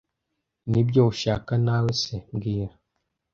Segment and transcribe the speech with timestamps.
[0.69, 2.75] Nibyo ushaka nawe se mbwira